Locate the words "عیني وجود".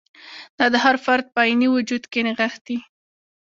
1.45-2.03